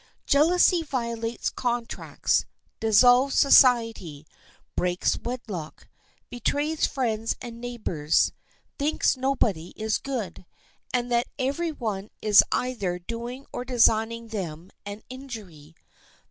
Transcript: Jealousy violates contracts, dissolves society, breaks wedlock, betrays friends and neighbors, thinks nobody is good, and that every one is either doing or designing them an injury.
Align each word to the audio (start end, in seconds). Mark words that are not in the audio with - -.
Jealousy 0.25 0.81
violates 0.81 1.51
contracts, 1.51 2.45
dissolves 2.79 3.37
society, 3.37 4.25
breaks 4.75 5.15
wedlock, 5.19 5.85
betrays 6.31 6.87
friends 6.87 7.35
and 7.39 7.61
neighbors, 7.61 8.31
thinks 8.79 9.15
nobody 9.15 9.73
is 9.75 9.99
good, 9.99 10.43
and 10.91 11.11
that 11.11 11.27
every 11.37 11.71
one 11.71 12.09
is 12.19 12.43
either 12.51 12.97
doing 12.97 13.45
or 13.53 13.63
designing 13.63 14.29
them 14.29 14.71
an 14.87 15.03
injury. 15.07 15.75